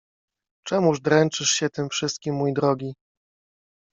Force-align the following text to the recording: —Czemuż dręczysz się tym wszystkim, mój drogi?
—Czemuż 0.67 0.99
dręczysz 1.01 1.49
się 1.51 1.69
tym 1.69 1.89
wszystkim, 1.89 2.35
mój 2.35 2.53
drogi? 2.53 2.93